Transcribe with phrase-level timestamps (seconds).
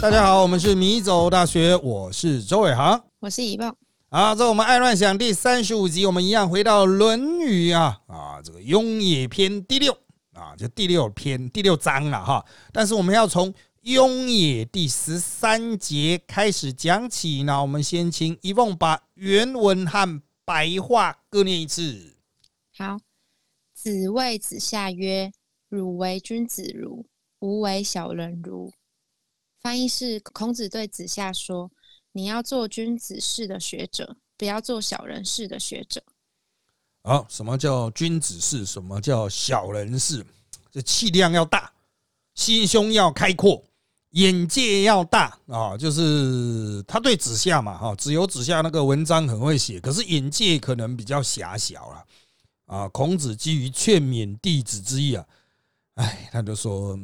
[0.00, 3.76] 大家好，我们是米走大学，我是周伟航，我是一棒。
[4.08, 9.92] 好，这我们爱乱想第三十五集，我们一样回到《论语》啊啊，这个《雍也》篇第六
[10.34, 12.46] 啊，就第六篇第六章了哈。
[12.72, 13.52] 但是我们要从
[13.82, 17.60] 《雍也》第十三节开始讲起呢。
[17.60, 22.14] 我们先请一凤把原文和白话各念一次。
[22.76, 22.98] 好，
[23.74, 25.32] 子谓子夏曰
[25.68, 27.04] ：“汝为君子如，
[27.40, 28.72] 吾为小人如。”
[29.60, 31.70] 翻译是孔子对子夏说
[32.12, 36.02] ：“你要做君子式的学者，不要做小人式的学者。”
[37.02, 38.66] 好，什么叫君子式？
[38.66, 40.24] 什么叫小人式？
[40.70, 41.72] 这气量要大，
[42.34, 43.64] 心胸要开阔，
[44.10, 45.76] 眼界要大啊！
[45.76, 52.04] 就是他对子夏嘛，哈，只有子夏那个文章很会写，可是眼界可能比较狭小了
[52.66, 52.88] 啊。
[52.90, 55.26] 孔子基于劝勉弟子之意啊。
[55.98, 56.96] 哎，他就说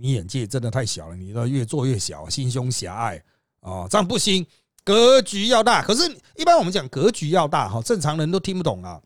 [0.00, 3.20] 你眼界真的太小了，你要越做越小，心胸狭隘
[3.62, 4.46] 啊，这样不行，
[4.84, 5.82] 格局要大。
[5.82, 9.00] 可是，一般我们讲格局要大，哈，正常人都听不懂啊。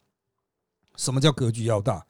[0.96, 2.04] 什么叫格局要大？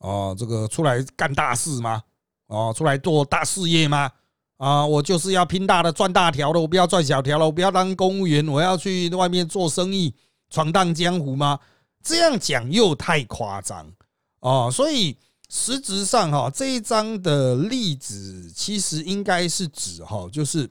[0.00, 2.02] 哦，这个出来干大事吗？
[2.48, 4.12] 哦，出来做大事业吗？
[4.58, 10.14] 啊，我就是要拼大的，赚大条的，我不要赚小条了，我不要当公务员，我要去外面做生意，
[10.50, 11.58] 闯荡江湖吗？
[12.02, 13.90] 这样讲又太夸张
[14.40, 15.16] 哦，所以。
[15.50, 20.68] 实质上，哈，这一章的例子其实应该是指，哈，就是，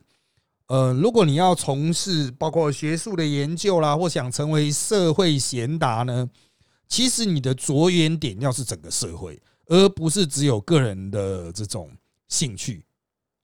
[0.68, 6.30] 呃，如果你要从事包括学术的研究啦，或想成为社会贤达呢，
[6.86, 11.90] 其实你的着眼点要是整个社会，而不是只有个人的这种
[12.28, 12.84] 兴趣，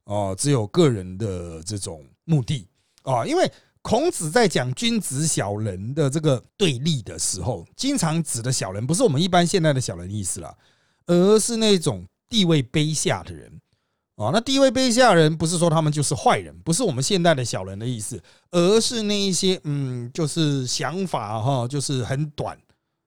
[0.04, 2.68] 哦，只有个人的这种目的
[3.02, 3.26] 啊。
[3.26, 3.50] 因为
[3.82, 10.56] 孔子在讲君子小人的这个对立的时候，经常指的小人不是我们一般现在的小人意思了。
[11.06, 13.60] 而是那种地位卑下的人
[14.16, 22.56] 啊，那地位卑下人不是说他们就是坏人，不是我们现代的小人的意思，而是那一些嗯，就是想法哈，就是很短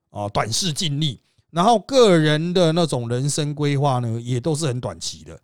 [0.09, 1.19] 啊，短视尽力，
[1.49, 5.39] 然后个人的那种人生规划呢，也都是很短期的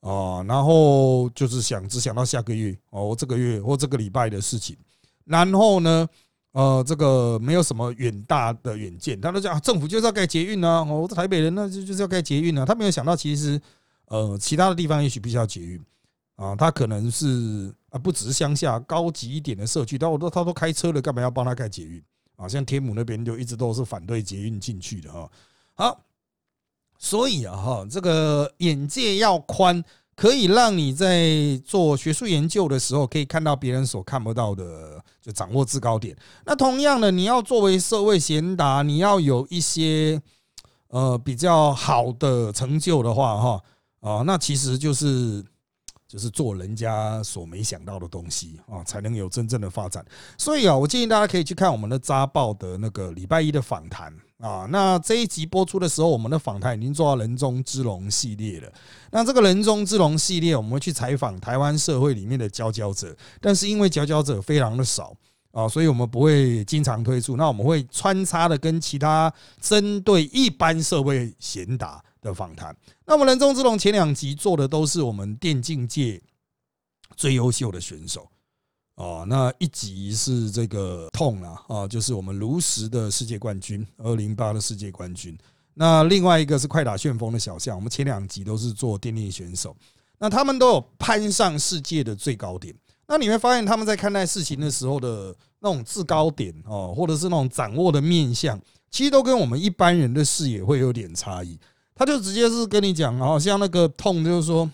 [0.00, 4.76] 啊，然后就是想只想到下个月哦，这个月或这个礼拜的事情，
[5.24, 6.08] 然后呢。
[6.54, 10.84] 呃，这个没有什么远大的远见，他都讲政府就是要盖捷运呢。
[10.84, 12.64] 我台北人那就就是要盖捷运呢。
[12.64, 13.60] 他没有想到，其实
[14.06, 15.84] 呃，其他的地方也许必须要捷运
[16.36, 16.54] 啊。
[16.54, 22.00] 他可能是啊，不只是乡下高级一点的社区，但我都他都开车了，干嘛要帮他盖捷运
[22.36, 22.46] 啊？
[22.46, 25.28] 像天母那边就一直都是反对捷运进去的哈。
[25.74, 26.04] 好，
[26.98, 29.84] 所以啊哈，这个眼界要宽。
[30.16, 36.16] 可以让你在做学术研究的时候，可以看到别人所看不到的，就掌握制高点。
[36.44, 40.20] 那同样的，你要作为社会贤达，你要有一些
[40.88, 43.62] 呃比较好的成就的话，哈
[44.00, 45.44] 啊，那其实就是
[46.06, 50.04] 就是做人家所没想到的东西啊，才能有真正的发展。
[50.38, 54.14] 所以啊，我建议大家可以去看我们的扎报的那个礼拜一的访谈。
[54.44, 58.70] 啊，那这一集播出的时候，我们的访谈已经做到人中之龙系列了。
[59.10, 65.16] 那这个人中之龙系列，我们会去采访台湾社会里面的佼佼者，但是因为佼佼者非常的少
[65.50, 67.38] 啊，所以我们不会经常推出。
[67.38, 69.32] 那我们会穿插的跟其他
[69.62, 72.76] 针对一般社会贤达的访谈。
[73.06, 76.20] 那么人中之龙前两集做的都是我们电竞界
[77.16, 78.28] 最优秀的选手。
[78.96, 85.36] 哦，那一集是这个痛啊啊，就是我们炉石的世界冠军，二零八的世界冠军。
[85.74, 89.76] 那另外一个是快打旋风的小象，我们前两集都是做电竞选手，
[90.18, 92.72] 那他们都有攀上世界的最高点。
[93.08, 98.56] 那你会发现他们在看待事情的时候的那种制高点哦，或者是那种掌握的面相，
[98.92, 101.58] 其实都跟我们一般人的视野会有点差异。
[101.96, 104.70] 他就直接是跟你讲哦，像那个痛，就是说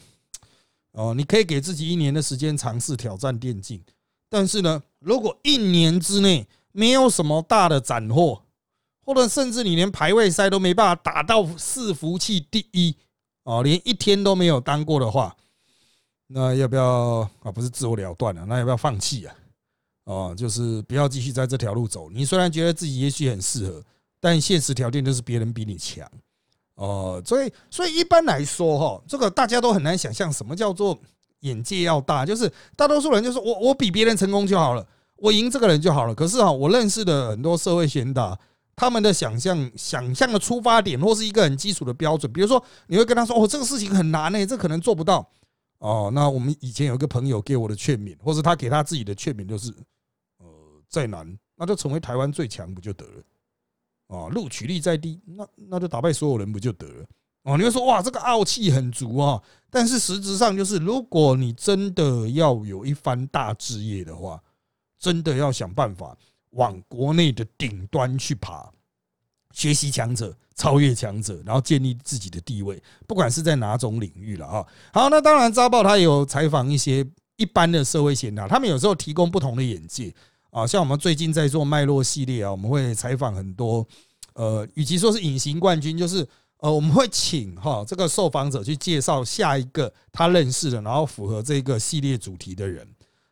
[0.93, 3.83] 哦，你可以给自己一年的时间尝试挑战电竞。
[4.31, 8.41] 但是呢，如果一年之内没有什么大的斩获，
[9.05, 12.95] 或者甚至你连排位赛都没办法打到四服器第一
[13.43, 15.37] 啊，连一天都没有当过的话，
[16.29, 17.51] 那要不要啊？
[17.53, 19.35] 不是自我了断了，那要不要放弃啊？
[20.05, 22.09] 哦，就是不要继续在这条路走。
[22.09, 23.85] 你虽然觉得自己也许很适合，
[24.21, 26.09] 但现实条件就是别人比你强
[26.77, 27.21] 哦。
[27.27, 30.97] 所以，所以一般来说哈，这个大家都很难想象什么叫做。
[31.41, 36.15] 眼界要大，就是大多数人就是我我比别人成功就好了，我赢这个人就好了。
[36.15, 38.39] 可是啊，我认识的很多社会贤达，
[38.77, 45.29] 他们的想象想象的出发点或是一个很基础的标准，比如说你会跟他说哦，这个事情很难呢，这可能做不到
[45.79, 46.11] 哦。
[46.15, 49.71] 那我们以前有一个朋友给我的劝勉，或是他给他自己的劝勉，就是
[50.39, 50.47] 呃，
[50.89, 53.23] 再难那就成为台湾最强不就得了？
[54.09, 57.07] 哦，录取率再低，那那就打败所有人不就得了？
[57.43, 59.41] 哦，你会说哇，这个傲气很足啊。
[59.71, 64.43] 但是实质上就是，如果你真的要有一番大志业的话，
[64.99, 66.17] 真的要想办法
[66.51, 68.69] 往国内的顶端去爬，
[69.53, 74.67] 学习强者，超越强者，然后建立自己的地位，不管是在哪种领域了啊。
[74.93, 80.13] 好，那当然，《扎报》他有采访一些一般的社会贤达，他们有时候提供不同的眼界
[80.51, 80.67] 啊。
[80.67, 83.87] 像我们最近在做脉络系列啊，我们会采访很多，
[84.35, 86.27] 呃，与其说是隐形冠军，就是
[86.61, 92.87] 呃，我们会请哈这个受访者去介绍下一个他认识的，然后符合这个系列主题的人。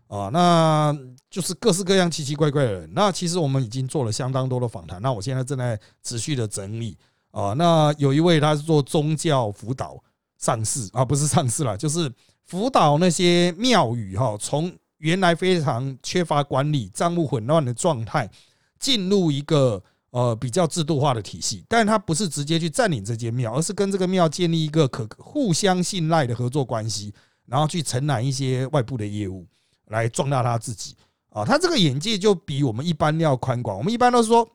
[0.08, 0.98] 啊，那
[1.28, 2.90] 就是各式各样奇奇怪怪的人。
[2.94, 5.02] 那其实我们已经做了相当多的访谈。
[5.02, 6.96] 那我现在正在持续的整理
[7.30, 7.52] 啊。
[7.52, 10.02] 那有一位他是做宗教辅导
[10.38, 12.10] 上市啊，不是上市了，就是
[12.46, 18.30] 辅导那些庙宇哈，从原来非常缺乏管理、账目混乱的状态，
[18.78, 21.64] 进入一个呃比较制度化的体系。
[21.68, 27.12] 但他不是直接去占领这间庙，而是跟这个庙建立一个可互相信赖的合作关系，
[27.46, 29.46] 然后去承揽一些外部的业务。
[29.90, 30.94] 来壮大他自己
[31.30, 33.78] 啊，他这个眼界就比我们一般要宽广。
[33.78, 34.46] 我们一般都是说，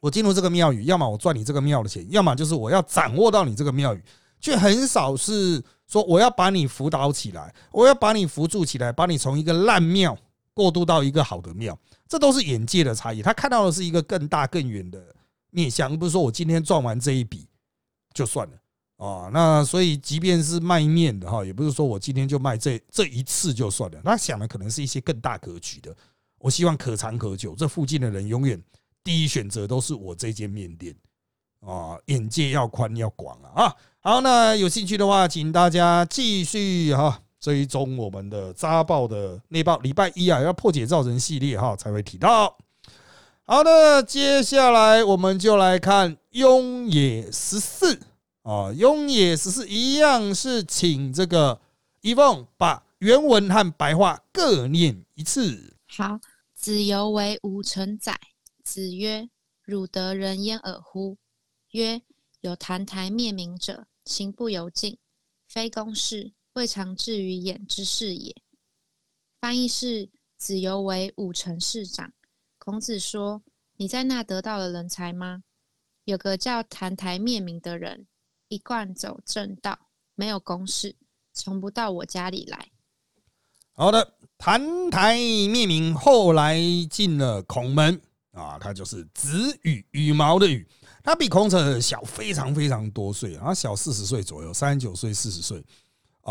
[0.00, 4.02] 我进入这个庙宇，要么我赚你这个庙的钱，要么就是我要掌握到你这个庙宇，
[4.40, 10.18] 却很少是说我要把你辅导起来，我要把你扶助起来，把你从一个烂庙
[10.58, 11.78] 过渡到一个好的庙，
[12.08, 13.22] 这都是眼界的差异。
[13.22, 15.14] 他看到的是一个更大更远的
[15.50, 17.46] 面向，不是说我今天赚完这一笔
[18.12, 18.56] 就算了。
[18.96, 24.00] 啊，那所以即便是卖面的哈，也不是说我今天就卖这这一次就算了。
[24.04, 25.96] 他想的可能是一些更大格局的。
[26.40, 28.60] 我希望可长可久，这附近的人永远
[29.04, 30.92] 第一选择都是我这间面店
[31.60, 33.76] 啊，眼界要宽要广啊啊！
[34.00, 42.56] 好，那有兴趣的话，请大家继续哈追踪我们的扎报的内报，礼拜一啊要破解造成系列哈才会提到。
[43.44, 48.00] 好的，接下来我们就来看雍野十四。
[48.42, 51.60] 啊，雍也十四一样是请这个
[52.00, 55.76] 一凤把原文和白话各念一次。
[55.86, 56.18] 好，
[56.54, 58.18] 子游为吾承载。
[58.64, 59.28] 子曰
[59.64, 61.18] ：“汝得人焉耳乎？”
[61.72, 62.00] 曰
[62.40, 64.96] ：“有澹台灭明者，行不由径，
[65.46, 68.34] 非公事，未尝至于眼之事也。”
[69.40, 72.12] 翻译是：子游为武城市长。
[72.58, 73.40] 孔子说
[73.78, 75.44] ：“你在那得到了人才吗？
[76.04, 78.08] 有个叫澹台灭明的人。”
[78.50, 79.78] 一贯走正道，
[80.14, 80.96] 没有公事，
[81.32, 82.70] 从不到我家里来。
[83.74, 86.58] 好的，澹台灭明，后来
[86.90, 88.00] 进了孔门
[88.32, 90.66] 啊，他就是子羽，羽毛的羽，
[91.04, 95.62] 他比孔子小非常非常多岁啊，小四十岁左右，三十九岁、四十岁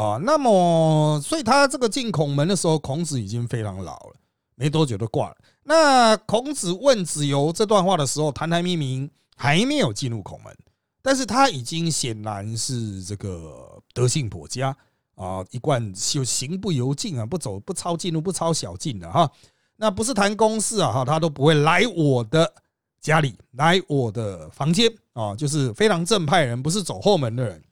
[0.02, 0.20] 啊。
[0.22, 4.14] 那么，所以他这个进孔门的时候，孔子已经非常老了，
[4.56, 5.38] 没多久就挂了。
[5.64, 10.56] 那孔子问子游这段话的时候，澹台明明还没有进入孔门。
[11.02, 14.76] 但是他已经显然是这个德性颇佳
[15.16, 19.32] 啊，一贯就行不由径啊，不走不抄近路，不抄小径的哈。
[19.78, 22.54] 那不是谈公事啊哈，他都不会来我的
[23.00, 27.64] 家里，来我的房间啊，就是非常正派人，不是走后门的人。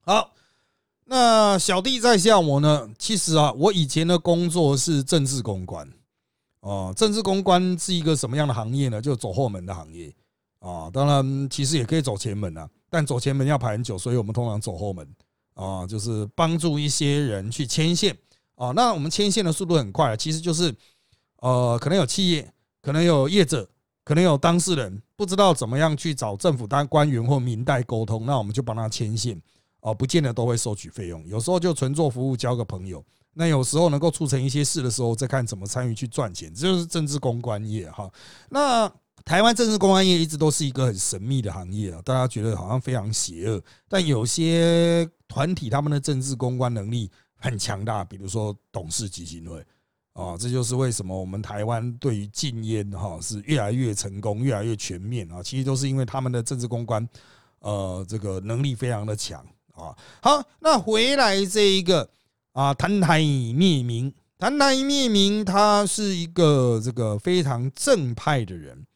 [0.00, 0.32] 好，
[1.06, 5.88] 那小弟在下我呢，其实啊，我以前的工作是政治公关
[6.60, 9.00] 哦，政治公关是一个什么样的行业呢？
[9.00, 10.14] 就走后门的行业。
[10.60, 15.06] 啊，当然，其实也可以走前门啊，但走前门要排很久，所以我们通常走后门
[15.52, 18.16] 啊，就是帮助一些人去牵线
[18.54, 18.70] 啊。
[18.70, 20.74] 那我们牵线的速度很快，其实就是
[21.40, 22.50] 呃，可能有企业，
[22.80, 23.68] 可能有业者，
[24.04, 29.38] 可能有当事人，不知道怎么样去找政府当官员或民代沟通，那我们就帮他牵线
[29.84, 33.04] 啊，不见得都会收取费用，有时候就纯做服务，交个朋友。
[33.34, 38.10] 那有时候能够促成一些事的时候，再看怎么参与去赚钱，这就是政治公关业哈。
[38.48, 38.90] 那
[39.26, 49.62] 台湾政治公关业一直都是一个很神秘的行业啊，大家觉得好像非常邪恶，但有些团体他们的政治公关能力很强大，比如说董事基金会。
[50.14, 57.06] 啊，这就是为什么我们台湾对于禁烟哈是越来越成功、越来越全面啊，其实都是因为他们的政治公关
[57.58, 59.44] 呃这个能力非常的强。
[59.74, 59.94] 啊。
[60.22, 62.08] 好，那回来这一个
[62.52, 68.86] 啊，澹台灭明，澹台灭明，他是一个这个非常正派的人。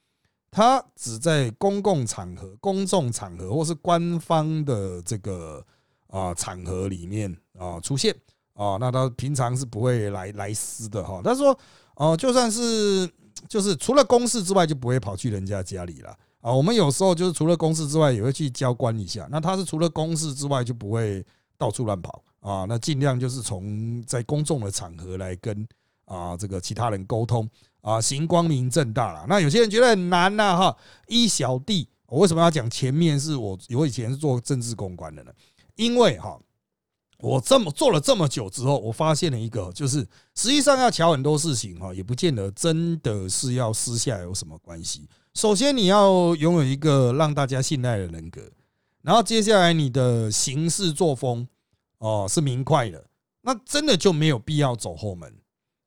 [0.50, 5.64] 他只在公共场合、公众场合或是官方的这个
[6.08, 8.16] 啊场合里面啊出现
[8.54, 11.20] 啊，那他平常是不会来来私的哈。
[11.23, 11.56] 他说
[11.97, 13.08] 哦，就算是
[13.47, 16.52] 就是除了公事之外，就不会跑去人家家里了啊。
[16.52, 19.26] 我们有时候就是除了公事之外，也会去交关一下。
[19.30, 21.25] 那他是除了公事之外，就不会
[21.57, 22.64] 到处乱跑啊。
[22.68, 25.66] 那尽量就是从在公众的场合来跟
[26.04, 27.49] 啊这个其他人沟通。
[27.80, 29.25] 啊，行光明正大了。
[29.28, 30.76] 那有些人觉得很难呐，哈！
[31.07, 35.30] 一小弟我为什么要讲前面是我我以前是做政治公关的呢？
[35.76, 36.38] 因为哈，
[37.20, 40.06] 我这么做了这么久之后，我发现了一个，就是
[40.37, 45.08] 实际上要瞧很多事情哈，也不见得真的是要私下有什么关系。
[45.34, 48.40] 首先你要拥有一个让大家信赖的人格，
[49.02, 51.46] 然后接下来你的行事作风
[51.98, 53.04] 哦是明快的，
[53.42, 55.32] 那真的就没有必要走后门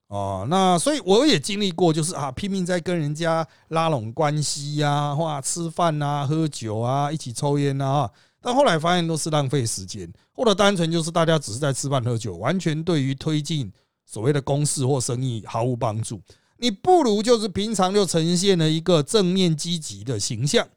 [0.07, 0.45] 哦。
[0.49, 8.11] 那所以我也经历过，就是啊拼命在跟人家拉拢关系呀，或吃饭啊、喝酒啊、一起抽烟啊。
[8.41, 13.71] 但后来发现都是浪费时间，或者单纯就是大家只是在吃饭喝酒，完全对于推进
[14.05, 16.19] 所谓的公事或生意毫无帮助。
[16.57, 20.67] 你不如就是平常就呈现了一个正面积极的形象，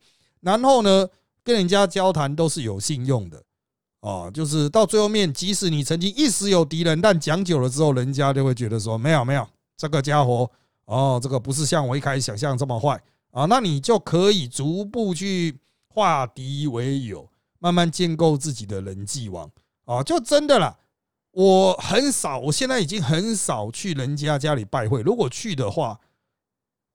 [0.41, 1.09] 然后呢
[1.43, 3.43] 跟人家交谈都是有信用的
[4.01, 10.51] 哦，就是到最后面，即使你曾经一时有敌人，但讲久了之后，人家就会觉得说没有没有这个家伙
[10.85, 17.27] 哦，这个不是像我一开始想象这么坏啊，那你就可以逐步去化敌为友。
[17.65, 19.51] 慢慢建构自己的人际网
[19.87, 20.79] 啊，就真的啦。
[21.31, 25.01] 我很少，我现在已经很少去人家家里拜会。
[25.01, 25.99] 如果去的话，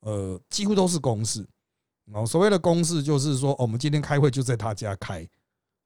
[0.01, 1.43] 呃，几乎都是公事。
[2.13, 5.27] 哦，所谓的公事就是说，我们今天开会就在他家开，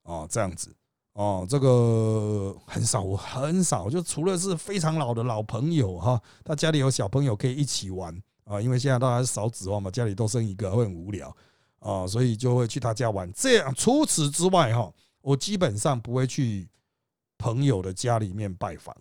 [0.03, 0.75] 哦，这样子。
[1.13, 3.89] 哦，这个很少，我很少。
[3.89, 8.13] 就除了是非常老的老朋友哈，他家里有小朋友可以一起玩
[8.43, 11.33] 啊，因为现在大家少指望嘛，家里都生一个会很无聊。
[11.83, 13.31] 啊，所以就会去他家玩。
[13.33, 16.67] 这样，除此之外，哈，我基本上不会去
[17.37, 18.95] 朋友的家里面拜访。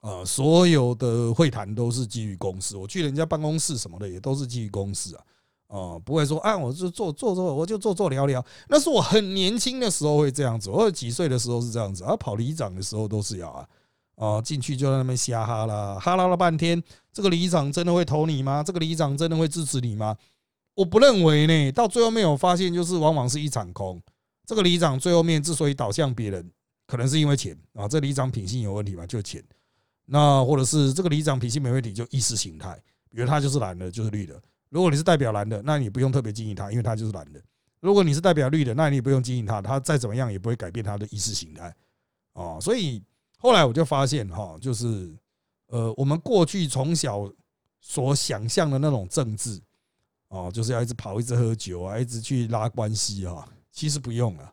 [0.00, 2.76] 啊，所有的会谈都是基于公司。
[2.76, 5.24] 我去人家办公室什么的，也都是基于公司啊。
[5.68, 8.44] 啊，不会说，啊，我就做做做，我就做做聊聊。
[8.68, 12.04] 那是我很年轻的时候会这样子，我几岁的时候是这样子。
[12.04, 13.68] 啊，跑里长的时候都是要啊，
[14.16, 16.82] 啊，进去就在那边瞎哈啦，哈啦了半天。
[17.12, 18.62] 这个里长真的会投你吗？
[18.62, 20.14] 这个里长真的会支持你吗？
[20.74, 24.02] 我不认为呢，到最后面我发现就是往往是一场空。
[24.46, 26.50] 这个里长最后面之所以倒向别人，
[26.86, 29.42] 可能是因为钱啊，这里长品性有问题嘛，就钱。
[30.06, 32.74] 那或者是这个里长品性没问题，就意识形态，
[33.10, 34.40] 比如他就是蓝的，就是绿的。
[34.68, 37.40] 如果你是代表蓝的，那你不用特别经营他，因为他就是蓝的。
[37.80, 41.74] 如果你是代表绿的，那你也不用经营他，他再怎么样也不会改变他的意识形态
[42.32, 42.58] 啊。
[42.58, 43.02] 所以
[43.38, 45.14] 后来我就发现哈，就是
[45.66, 47.30] 呃，我们过去从小
[47.80, 49.60] 所想象的那种政治。
[50.32, 53.46] 哦，就是要一直跑，一直喝酒啊，一直去拉关系啊。
[53.70, 54.52] 其实不用了，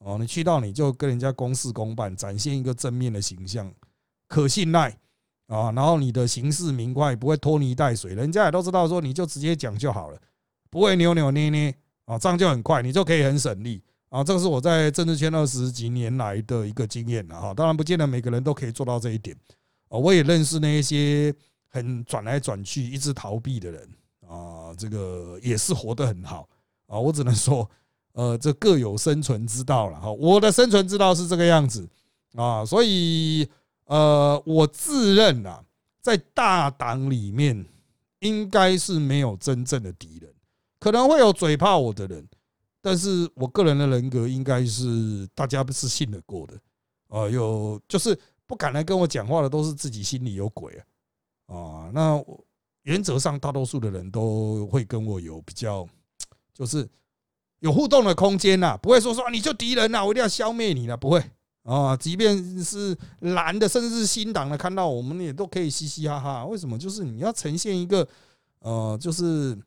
[0.00, 3.72] 哦，你去到你就跟人家公事公办，展现一个正面的形象，
[4.28, 4.90] 可信赖
[5.46, 5.72] 啊。
[5.72, 10.20] 然后你的行事明快，不会拖泥带水，人家也都知道说你就直接讲就好了，
[10.68, 14.22] 不会扭扭捏捏啊，这样就很快，你就可以很省力啊。
[14.22, 17.54] 这个是我在政治圈二十几年来的一个经验了哈。
[17.54, 19.34] 当然不见得每个人都可以做到这一点
[19.88, 19.96] 啊。
[19.96, 21.34] 我也认识那一些
[21.68, 23.88] 很转来转去、一直逃避的人。
[24.28, 26.48] 啊，这个也是活得很好
[26.86, 26.98] 啊！
[26.98, 27.68] 我只能说，
[28.12, 30.10] 呃，这各有生存之道了哈。
[30.10, 31.88] 我的生存之道是这个样子
[32.34, 33.48] 啊，所以
[33.84, 35.62] 呃，我自认啊，
[36.02, 37.64] 在大党里面
[38.18, 40.34] 应该是没有真正的敌人，
[40.80, 42.26] 可能会有嘴炮我的人，
[42.82, 46.54] 但是我个人的人格应该是大家不是信得过的
[47.08, 47.28] 啊。
[47.28, 50.72] 有就是不敢来跟我讲话的，都是自己心里有鬼
[51.46, 51.90] 啊啊！
[51.94, 52.24] 那。
[52.86, 55.86] 原则上，大多数的人都会跟我有比较，
[56.54, 56.88] 就是
[57.58, 61.20] 有互动的空间呐，不会说说你就敌人呐，我一定要消灭你了，不会
[61.64, 61.96] 啊。
[61.96, 66.44] 即便是蓝的，甚至是新党的，看到我们也都可以嘻嘻哈哈。
[66.46, 66.78] 为什么？
[66.78, 68.06] 就是你要呈现一个
[68.60, 69.58] 呃，就是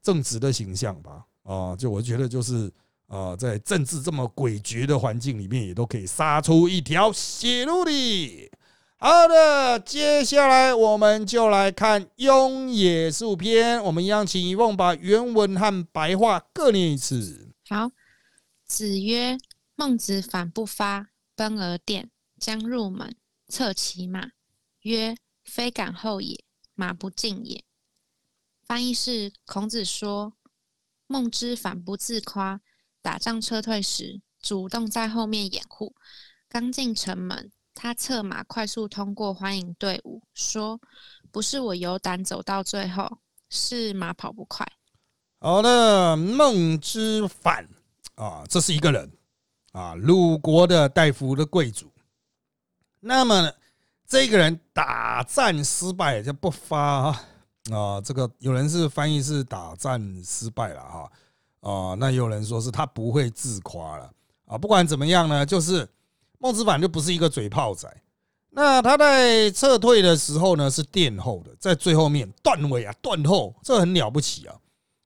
[0.00, 1.24] 正直的形象吧。
[1.42, 2.72] 啊，就我觉得就是
[3.08, 7.90] 啊，在政治这么诡谲的环境里面，也都可以杀出一条血路的。
[9.00, 13.78] 好的，接下来我们就来看《雍也术篇》。
[13.84, 17.54] 我们一样，请一凤把原文和白话各念一次。
[17.68, 17.92] 好，
[18.66, 19.38] 子曰
[19.76, 23.14] ：“孟子反不发，奔而殿，将入门，
[23.46, 24.32] 策其马，
[24.80, 25.14] 曰
[25.44, 27.62] ：‘非敢后也，马不进也。’”
[28.66, 30.32] 翻译是：孔子说，
[31.06, 32.60] 孟之反不自夸，
[33.00, 35.94] 打仗撤退时主动在后面掩护，
[36.48, 37.52] 刚进城门。
[37.80, 40.80] 他策马快速通过欢迎队伍，说
[41.30, 43.18] ：“不是我有胆走到最后，
[43.50, 44.66] 是马跑不快。”
[45.38, 47.68] 好的，孟之反
[48.16, 49.08] 啊，这是一个人
[49.70, 51.88] 啊，鲁国的大夫的贵族。
[52.98, 53.48] 那么
[54.08, 57.16] 这个人打战失败就不发
[57.70, 61.12] 啊，这个有人是翻译是打战失败了哈
[61.60, 64.10] 啊，那有人说是他不会自夸了
[64.46, 64.58] 啊。
[64.58, 65.88] 不管怎么样呢，就是。
[66.38, 67.88] 孟子反就不是一个嘴炮仔，
[68.50, 74.54] 那他在撤退的时候呢是殿后的，在最后面断尾啊断后，这很了不起啊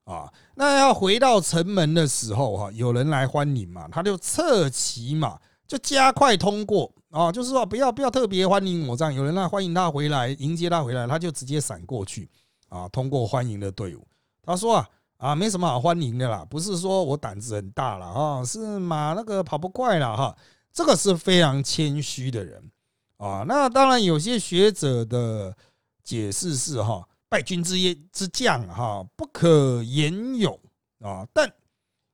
[0.04, 0.32] 啊。
[0.54, 12.30] 那要回到城门的时候哈，有人来欢迎嘛，他就策骑马，就加快通过啊，就是说不要不要特别欢迎我这样，有人来欢迎他回来，迎接他回来，他就直接闪过去
[12.68, 14.06] 啊，通过欢迎的队伍。
[14.42, 20.36] 他说啊啊，没什么好欢迎的啦，不是说我胆子很大了啊，是马那个跑不快了哈，
[20.72, 22.70] 这个是非常谦虚的人
[23.18, 23.44] 啊。
[23.46, 25.56] 那当然有些学者的
[26.02, 27.06] 解释是哈。
[27.28, 30.60] 败军之业之将哈不可言勇
[30.98, 31.50] 啊，但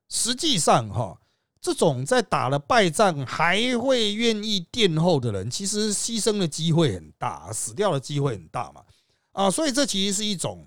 [0.08, 1.20] 实际上哈，
[1.60, 8.84] 这种在打了败仗还会愿意殿后的人，其实牺牲的机会很大，死掉的机会很大嘛
[9.32, 10.64] 啊，所以这其实是一种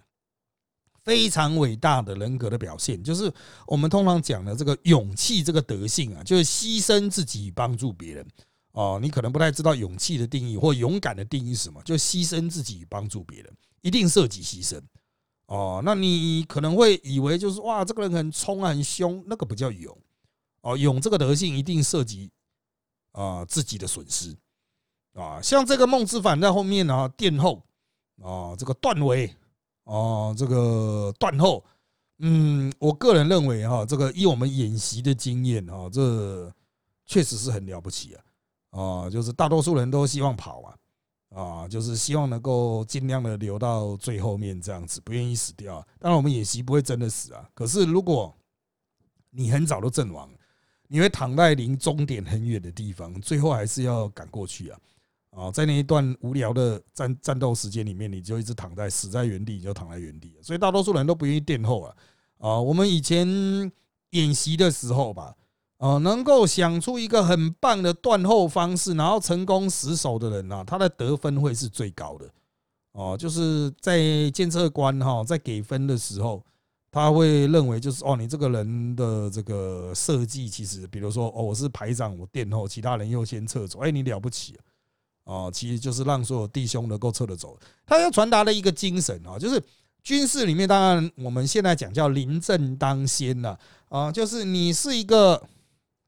[1.03, 3.31] 非常伟大的人格的表现，就是
[3.65, 8.27] 我们通常讲的这个勇气这个德性啊，就是牺牲自己帮助别人
[8.73, 8.99] 哦。
[9.01, 13.53] 你可能不太知道勇气的定义或勇敢的定义是什么，就牺牲自己帮助别人。
[13.81, 14.79] 一定涉及牺牲
[15.47, 19.97] 哦，那你可能会以为就是哇，这个人很冲很凶，那个不叫勇
[20.61, 22.29] 哦，勇这个德性一定涉及
[23.13, 24.37] 啊自己的损失
[25.13, 27.63] 啊，像这个孟之反在后面呢殿后
[28.21, 29.35] 啊，这个段维
[29.91, 31.63] 哦，这个断后，
[32.19, 36.51] 嗯，我个人认为哈，这个以我们演习的经验啊，这
[37.05, 38.23] 确实是很了不起啊
[38.79, 40.75] 啊，就是大多数人都希望跑啊。
[41.33, 45.75] 啊，就是希望能够尽量的留到最后面这样子，不愿意死掉。
[45.97, 47.49] 当然，我们演习不会真的死啊。
[47.53, 48.35] 可是，如果
[49.29, 50.29] 你很早都阵亡，
[50.89, 54.79] 你会躺在离终点很远的地方，最后还是要赶过去啊。
[55.31, 60.35] 啊，在那一段无聊的战战斗时间里面，你就一直躺在死在原地，你就躺在原地。
[60.41, 61.95] 所以，大多数人都不愿意垫后啊。
[62.37, 63.27] 啊，我们以前
[64.11, 65.35] 演习的时候吧。
[65.77, 72.29] 啊，能够想出一个很棒的断后方式，然后成功死守的人呐，他的得分会是最高的。
[72.91, 76.45] 哦，就是在监测官哈，在给分的时候，
[76.91, 84.53] 他会认为就是哦，你这个人的这个设计，其实比如说哦，我是排长，我殿后，其他人优先撤走，哎，你了不起
[85.23, 87.57] 哦，其实就是让所有弟兄能够撤得走。
[87.85, 89.61] 他要传达的一个精神啊，就是
[90.03, 95.41] 军事里面，当然我们现在讲叫临阵当先了啊，就是你是一个。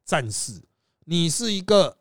[0.05, 0.61] 战士，
[1.05, 1.97] 你是一个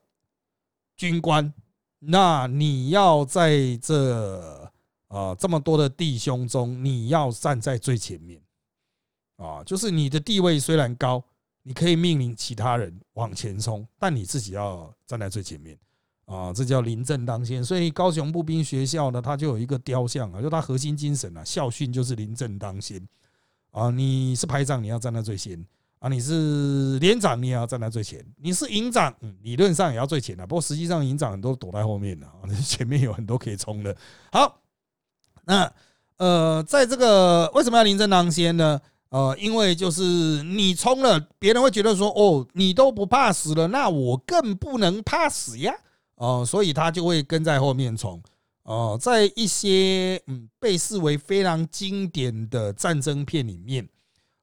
[0.97, 1.55] 军官，
[2.01, 4.69] 那你要在这
[5.07, 8.43] 啊这么多的弟兄中，你要站在最前面
[9.37, 9.63] 啊！
[9.63, 11.23] 就是你的地位虽然高，
[11.63, 15.79] 你可以命令其他人往前冲，但你自己要站在最前面
[16.27, 16.53] 啊！
[16.53, 17.65] 这叫临阵当先。
[17.65, 23.01] 所以高雄步兵学校呢，它就有一个雕像啊，就它核心精神啊，校训就是临阵当先
[23.71, 23.91] 啊！
[23.91, 25.65] 你是排长，你要站在最先。
[25.99, 30.45] 啊，你是连长，你也要站在最前；你是营长，理论上也要最前的。
[30.45, 32.27] 不过实际上，营长很多躲在后面的，
[32.61, 33.97] 前面有很多可以冲的。
[34.33, 34.61] 好，
[35.45, 35.73] 那
[36.17, 38.81] 呃，在这个为什么要临阵当先呢？
[39.11, 45.73] 呃，因为就是你冲了，别人会觉得说，哦，你都不怕死了，那我更不能怕死呀。
[46.23, 48.23] 哦，所以他就会跟在后面冲。
[48.63, 53.89] 哦，在一些嗯被视为非常经典的战争片里面。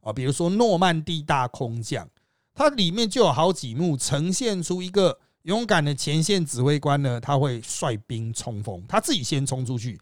[0.01, 2.07] 啊，比如说诺曼底大空降，
[2.53, 9.99] 它里面就有好几幕呈现出一个勇敢的前线指挥官呢，他会率兵冲锋，他自己先冲出去，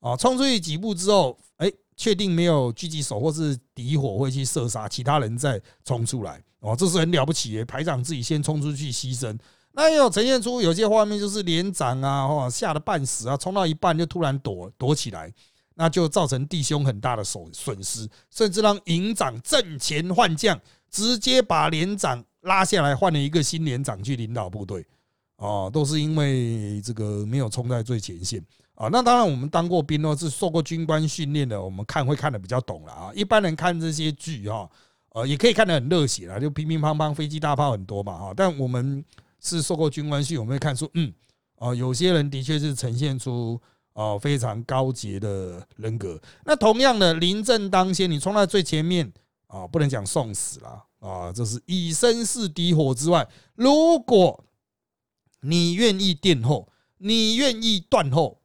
[0.00, 9.36] 啊，冲出去几步之后，哎，确定没有狙击手或是敌火会去射杀，其他人再冲出来，哦，这是很了不起的，排长自己先冲出去牺牲。
[9.72, 15.32] 那也有呈现出有些画面，就是连长啊，吓得半死啊，冲到一半就突然躲躲起来。
[15.76, 24.86] 那就造成弟兄很大的损损失，甚至让营长阵前换将，直接把连长拉下来，换了一个新连长去领导部队，
[25.36, 28.88] 啊，都是因为这个没有冲在最前线啊。
[28.92, 33.10] 那当然，我们当过兵哦，是受过军官训练的，我们看会看的比较懂了啊。
[33.14, 34.68] 一般人看这些剧哈，
[35.14, 38.34] 呃，也可以看得很热血啦，就乒乒乓乓，飞机大炮很多嘛哈。
[38.36, 39.02] 但我们
[39.40, 41.12] 是受过军官训，我们会看出，嗯，
[41.56, 43.60] 啊，有些人的确是呈现出。
[43.92, 46.18] 哦，非常高洁的人格。
[46.44, 49.12] 那同样的，临阵当先，你冲在最前面
[49.48, 53.28] 啊，不能讲送死了啊，这是以身试敌火之外。
[53.56, 54.44] 如果
[55.40, 58.40] 你愿意殿后，你愿意断后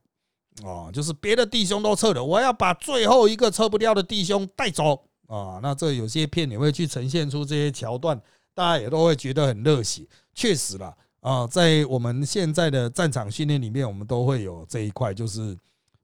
[0.64, 5.60] 啊，就是别的弟兄都撤了，我要把最后一个撤不掉的弟兄带走啊。
[5.62, 8.20] 那这有些片你会去呈现出这些桥段，
[8.56, 10.08] 大家也都会觉得很热血。
[10.34, 10.98] 确实啦。
[11.20, 15.58] 啊，在我们现在的战场训练里面，我们都会有这一块，就是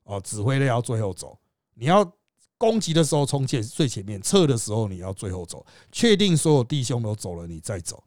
[0.03, 1.37] 哦，指挥的要最后走。
[1.75, 2.03] 你要
[2.57, 8.03] 攻击的时候冲前最前面，撤的时候你要最后走，确定所有弟兄都走了，你再走。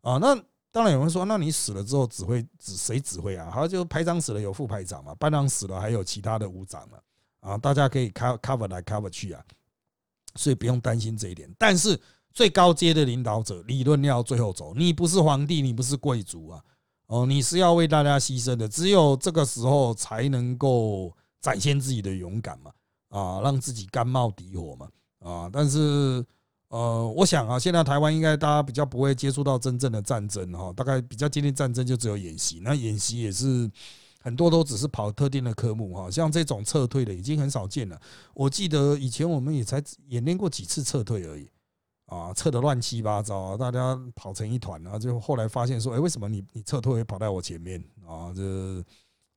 [0.00, 0.34] 啊，那
[0.72, 3.50] 当然有人说，那你死了之后指挥指谁指挥啊？
[3.50, 6.98] 好，就排长死了有副排长嘛，班长死了还有其他的武长嘛。
[7.40, 9.44] 啊，大家可以 cover 来 cover 去啊。
[10.36, 11.54] 所以不用担心这一点。
[11.58, 12.00] 但是
[12.36, 16.62] 最高阶的领导者，理论要最后走，你不是皇帝，你不是贵族啊，
[17.06, 22.70] 哦，你是要为大家牺牲的，只有这个时候才能够展现自己的勇敢嘛，
[23.08, 26.24] 啊，让自己甘冒敌火嘛，啊，但是。
[26.68, 33.70] 呃，我想啊，现在台湾应该大家比较不会接触到真正的战争哈，大概比较接近战争就只有演习，那演习也是
[34.20, 37.98] 很多都只是跑特定的科目哈，像这种撤退的已经很少见了。
[38.34, 41.48] 我记得以前我们也才演练过几次撤退而已
[42.06, 48.32] 啊，撤的乱七八糟啊，大家跑成一团啊，就后来发现说，哎，为什么你你撤退跑在我前面啊？
[48.34, 48.42] 这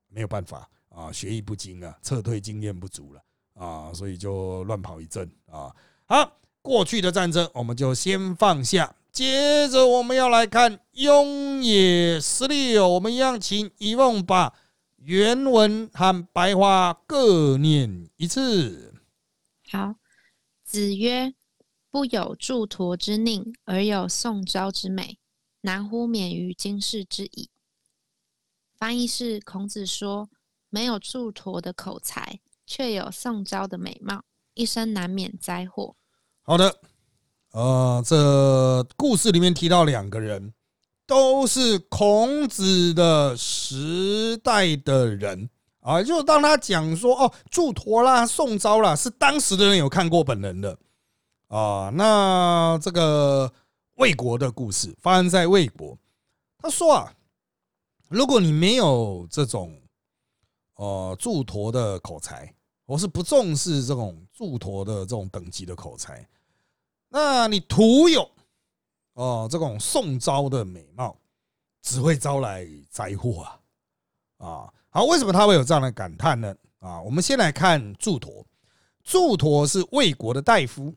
[0.07, 3.21] 没有办法啊，学艺不精啊，撤退经验不足了
[3.53, 6.35] 啊，所以就乱跑一阵啊，好。
[6.61, 12.85] 过去的战争我们就先放下，接着我们要来看雍也十六。
[12.85, 14.53] 我们一样请一梦把
[14.97, 18.93] 原文和白话各念一次。
[19.71, 19.95] 好，
[20.65, 21.33] 子曰
[21.91, 25.17] ：“不有祝陀之宁，而有宋昭之美，
[25.61, 27.49] 难乎免于今世之矣。”
[28.77, 30.29] 翻译是：孔子说，
[30.69, 34.23] 没有祝陀的口才，却有宋昭的美貌，
[34.53, 35.95] 一生难免灾祸。
[36.43, 36.79] 好的，
[37.51, 40.53] 呃，这故事里面提到两个人，
[41.05, 45.49] 都是孔子的时代的人
[45.81, 46.01] 啊。
[46.01, 50.77] 就当他讲说哦，祝陀啦、宋昭啦，是当时的人有看过本人的
[51.49, 51.91] 啊。
[51.93, 53.51] 那这个
[53.95, 55.95] 魏国的故事发生在魏国，
[56.57, 57.13] 他说啊，
[58.07, 59.77] 如果你没有这种
[60.75, 62.51] 呃祝陀的口才，
[62.85, 66.27] 我是不重视这种祝陀的这种等级的口才。
[67.09, 68.29] 那你徒有
[69.13, 71.15] 哦这种宋昭的美貌，
[71.81, 73.59] 只会招来灾祸啊！
[74.37, 76.55] 啊，好，为什么他会有这样的感叹呢？
[76.79, 78.45] 啊，我们先来看祝陀，
[79.03, 80.93] 祝陀是魏国的大夫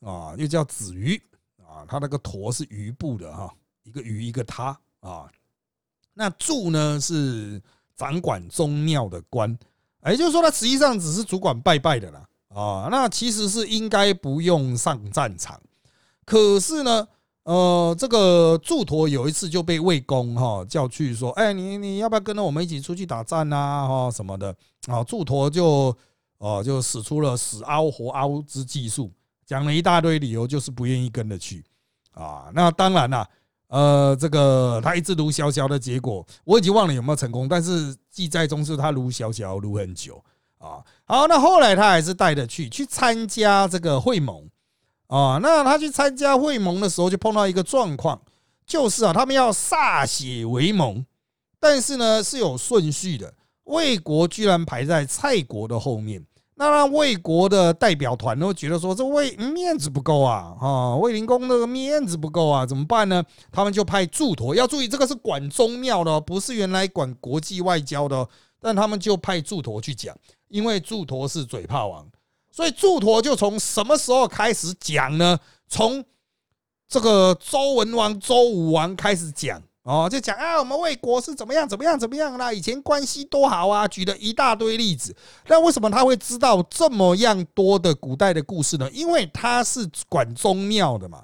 [0.00, 1.20] 啊，又叫子瑜
[1.58, 5.30] 啊，他那个陀是余部的哈，一个余一个他啊。
[6.14, 7.60] 那祝呢是
[7.94, 9.56] 掌管宗庙的官，
[10.06, 12.28] 也就是说他实际上只是主管拜拜的啦。
[12.48, 15.60] 啊，那其实是应该不用上战场，
[16.24, 17.06] 可是呢，
[17.42, 23.86] 呃，这个祝陀有一次就被魏公哈叫去说，哎，你你要不要跟着我们一起出去打战啊？
[23.86, 24.56] 哈什么的
[24.86, 25.04] 啊？
[25.04, 25.94] 祝陀就
[26.38, 29.12] 哦就使出了死凹活凹之技术，
[29.46, 31.64] 讲了一大堆理由，就是不愿意跟着去
[32.12, 32.50] 啊。
[32.52, 33.26] 那当然了，
[33.68, 40.22] 呃，这个他一直撸小小的结果，我已经忘了有没有成功，但是记载中是他撸小小撸很久。
[40.58, 44.48] 啊，好，那后来他还是带着去去参加这个会盟
[45.06, 45.38] 啊。
[45.40, 48.20] 那他去参加会盟的时候，就碰到一个状况，
[48.66, 51.04] 就是啊，他们要歃血为盟，
[51.60, 53.32] 但是呢是有顺序的。
[53.64, 56.24] 魏国居然排在蔡国的后面，
[56.58, 63.22] 那让魏国的代表团都觉得说，这魏面子不够啊，啊，魏灵公那个面子不够啊，怎么办呢？
[63.52, 68.26] 他们就派祝陀，要注意，这个是管宗庙的，不是原来管国际外交的。
[68.58, 70.16] 但他们就派祝陀去讲，
[70.48, 72.08] 因为祝陀是嘴炮王，
[72.50, 75.38] 所以祝陀就从什么时候开始讲呢？
[75.68, 76.02] 从
[76.88, 85.14] 这个周文王、周武王开始讲哦，就讲啊，我们魏国是怎么样、怎么样、怎么样啦，以前关系多好啊，举了一大堆例子。
[85.46, 88.90] 那为什么他会知道这么样多的古代的故事呢？
[88.90, 91.22] 因为他是管宗庙的嘛，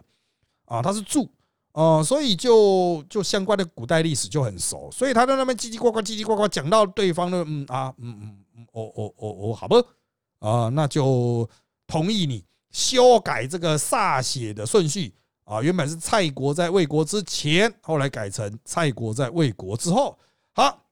[0.67, 1.29] 啊，他是祝。
[1.73, 9.77] 哦，所以就就相关的古代历史就很熟，所以他在那边叽叽呱呱、叽叽呱呱讲到对方的，嗯啊，嗯嗯嗯，哦哦哦哦，好吧，
[10.39, 11.49] 啊，那就
[11.89, 15.15] 同意你修改这个歃血的顺序
[15.53, 20.19] 啊，原本是蔡国在魏国之前，后来改成蔡国在魏国之后。
[20.55, 20.83] 好，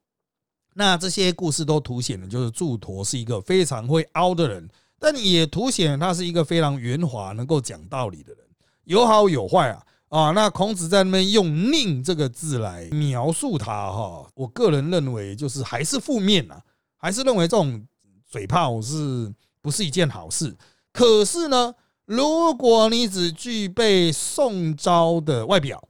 [0.75, 4.69] 那这些故事都凸显了，就是祝陀是一个非常会凹的人，
[4.99, 8.45] 但也凸显他是一个非常圆滑、能够讲道理的人，
[8.83, 9.83] 有好有坏啊。
[10.09, 16.61] 啊，那孔子在那边用“佞”这个字来描述他哈，我个人认为就是还是负面呐，
[16.97, 17.81] 还是认为这种
[18.27, 20.53] 嘴炮是不是一件好事？
[20.91, 21.73] 可是呢，
[22.11, 25.81] 如果你只具备宋昭的外表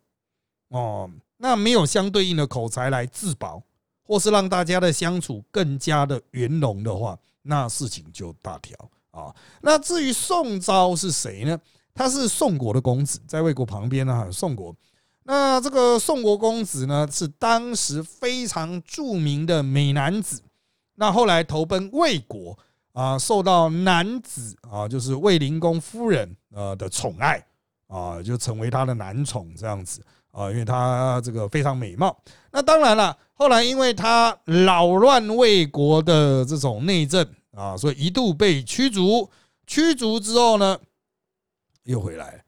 [0.68, 3.60] 哦，那没有相对应的口才来自保，
[4.04, 8.78] 或是让大家的相处更加的圆融的话，那事情就大条
[9.10, 9.34] 啊。
[9.64, 11.60] 那至于宋昭是谁呢？
[11.96, 14.32] 他是宋国的公子，在魏国旁边呢。
[14.32, 14.76] 宋国，
[15.24, 20.44] 那这个宋国公子呢，是当时非常著名的美男子。
[20.94, 22.60] 那后来投奔魏国
[22.94, 27.44] 啊，受到男子啊，就是卫灵公夫人呃的宠爱
[27.88, 30.02] 啊，就成为他的男宠这样子
[30.32, 32.18] 啊，因为他这个非常美貌。
[32.52, 39.30] 那当然了，后来因为他扰乱魏国的这种内政啊，所以一度被驱逐。
[39.68, 40.78] 驱逐之后呢？
[41.84, 42.44] 又回来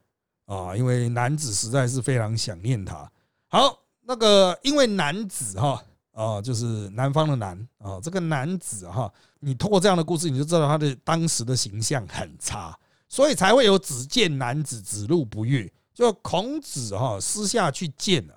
[0.45, 3.09] 啊，因为男子实在是非常想念他。
[3.47, 9.09] 好，那个因为男子哈啊，就是南方的男啊，这个男子哈，
[9.43, 12.77] 你透过这样的故事，你就知道他的当时的形象很差，
[13.09, 15.71] 所以才会有子见男子，子路不悦。
[15.93, 18.33] 就孔子哈私下去见了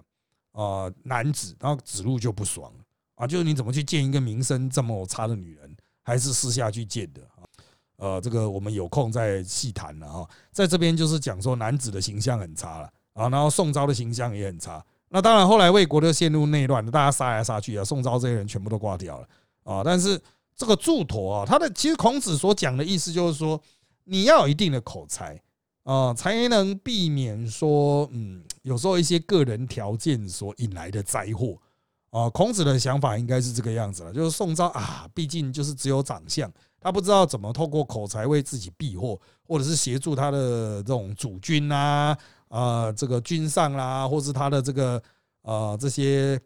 [0.52, 2.70] 啊男子，然后子路就不爽
[3.14, 7.48] 啊，就是你怎么去见一个名声这么差的女人，还是私下去见的啊？
[7.96, 10.28] 呃，这个我们有空再细谈了哈。
[10.52, 14.84] 在这边就是讲说男子的形象很差了啊，然后宋昭的形象也很差。
[15.08, 19.28] 那当然后来魏国就陷入内乱，大家杀来杀去啊，宋昭这些人全部都挂掉了
[19.64, 19.82] 啊。
[19.82, 20.20] 但是
[20.56, 23.60] 这个祝陀啊，他的其实孔子所讲的意思就是说，
[24.04, 25.40] 你要有一定的口才。
[25.86, 31.56] 啊，才能避免说，嗯，有时候一些个人条件所引来的灾祸
[32.10, 32.28] 啊。
[32.30, 39.16] 孔子的想法应该是这个样子了，就是宋昭啊，毕竟就是只有长相，他不知道怎么透过口才为自己避祸，
[39.46, 45.00] 或者是协助他的这种主君啊，啊，这个君上啦，或是他的这个
[45.42, 46.36] 啊这些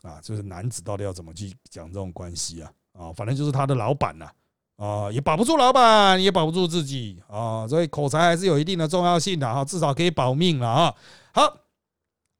[0.00, 2.72] 啊，就是男子到底要怎么去讲这种关系啊？
[2.98, 4.28] 啊，反正就是他的老板呐。
[4.76, 10.94] 啊，也保不住老板，也保不住自己啊，所以口才还是有一定的重要性的哈，至少可以保命了啊。
[11.32, 11.56] 好，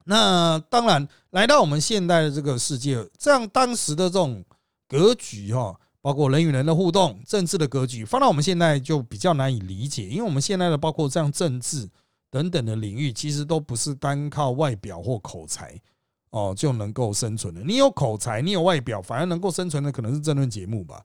[0.05, 4.45] 那当然来到我们现代的这个世界，这样当时的这种
[4.87, 11.89] 格局哈，包括人与人的互动、政治的格局，放到我们现在就比较难以理解，因为我们现在的包括这样政治
[12.29, 15.73] 等等的领域，其实都不是单靠外表或口才
[16.37, 17.61] 哦就能够生存的。
[17.63, 21.03] 你有口才，你有外表，反而能够生存的可能是政论节目吧。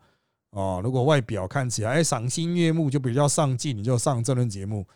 [0.51, 4.87] 哦，如果外表看起来赏心悦目，就比较上进，你就上这轮节目，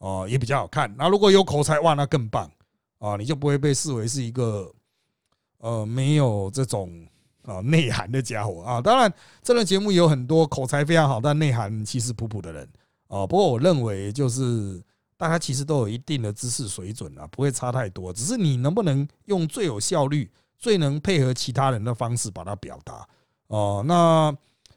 [0.00, 0.94] 哦，也比较好看。
[0.98, 2.50] 那如果有口才，哇，那更棒
[2.98, 3.16] 啊！
[3.16, 4.70] 你就不会被视为是一个
[5.60, 6.90] 呃没有这种
[7.44, 8.82] 啊内涵的家伙啊。
[8.82, 9.10] 当然，
[9.42, 12.68] 这轮节目有很多口才非常好，但内涵其实普普的人
[13.06, 13.26] 啊。
[13.26, 14.82] 不过我认为，就是
[15.18, 18.10] 大家其实都有一定的知识水准啊，不会差太多。
[18.10, 23.06] 只是你能不能用最有效率、最能配合其他人的方式把它表达
[23.48, 23.84] 哦？
[23.86, 24.34] 那。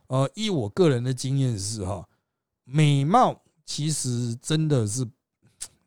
[0.08, 2.06] 呃，依我个人的经验是哈，
[2.66, 5.08] 美貌其实真的是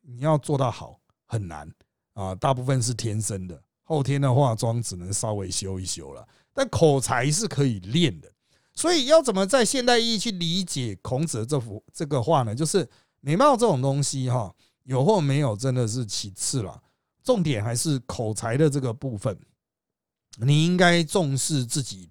[0.01, 1.71] 你要做到好很难
[2.15, 6.27] 啊，大部分是天生的，后天的化妆只能稍微修一修了。
[6.55, 8.33] 但口才是可以练的，
[8.73, 12.55] 所以要怎么在现代意义去理解孔子的这幅这个话呢？
[12.55, 12.89] 就是
[13.25, 16.79] 美貌这种东西哈，有或没有真的是其次了，
[17.23, 19.35] 重点还是口才的这个部分，
[20.37, 22.11] 你应该重视自己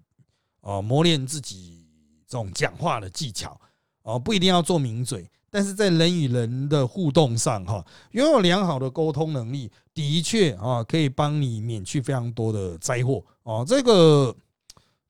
[0.60, 1.82] 啊，磨练自己。
[2.26, 3.56] 这种讲话的技巧
[4.02, 13.64] 哦，不一定要做名嘴，但是在人与人的互动上哈，拥有良好的沟通能力，的确啊，可以帮你免去非常多的灾祸哦。
[13.64, 14.34] 这个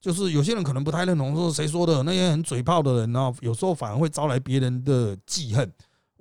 [0.02, 5.72] 就是有些人可能不太认同，说谁说的那些很嘴炮的人呢，有时候反而会招来别人的记恨。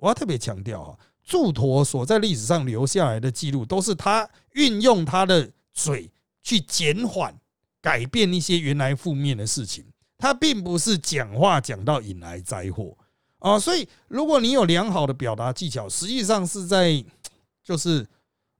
[0.04, 6.10] 我要特别强调啊，祝陀所在历史上留下来的记录，都是他运用他的嘴
[6.42, 7.34] 去减缓、
[7.80, 9.82] 改变一些原来负面的事情。
[10.18, 12.94] 他并不是讲话讲到引来灾祸
[13.38, 17.02] 啊，所以如果你有良好的表达技巧，实际上是在
[17.62, 18.06] 就是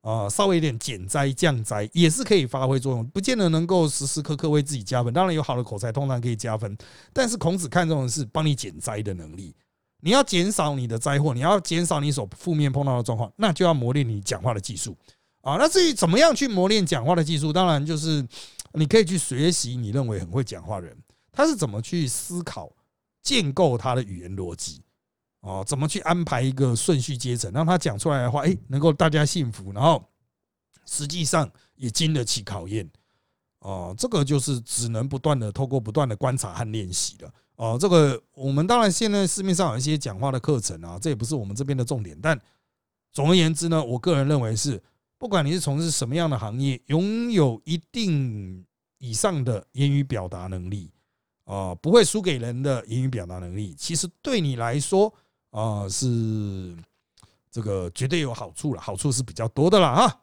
[0.00, 5.12] 啊稍微有点减灾降灾，也是可以发挥作用，不见得能够时时刻刻为自己加分。
[5.12, 6.74] 当然有好的口才，通常可以加分，
[7.12, 9.54] 但是孔子看重的是帮你减灾的能力。
[10.04, 14.94] 你要减少你的灾祸，你要减少你所负面碰到的状况，那就要磨练你讲话的技术
[15.40, 15.56] 啊。
[15.56, 18.22] 那至于怎么样去磨练讲话的技术，当然就是
[18.74, 20.94] 你可以去学习你认为很会讲话的人。
[21.32, 22.70] 他是怎么去思考、
[23.22, 24.82] 建构他的语言逻辑？
[25.40, 30.06] 哦，怎么去安排一个顺序阶层，让他讲出来的话，哎，能够大家信服，然后
[30.84, 32.86] 实际上也经得起考验。
[33.60, 37.32] 哦，这个就是只能不断的透过不断的观察和练习了。
[37.56, 42.18] 哦，这个我们当然现在市面上有一些讲话的课程啊，这也不是我们这边的重点。
[42.20, 42.40] 但
[43.12, 44.82] 总而言之呢，我个人认为是，
[45.18, 48.64] 不管你是从事什么样的行业，拥有一定
[48.98, 50.90] 以上的言语表达能力。
[51.44, 55.12] 啊，不会输给人的言语表达能力，其实对你来说
[55.50, 56.74] 啊是
[57.50, 60.20] 这个绝对有好处了，好处是比较多的了啊。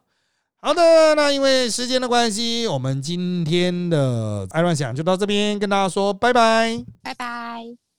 [0.64, 7.81] 好的，那因为时间的关系，我们今天的爱乱想就到这边，跟大家说拜拜，拜拜。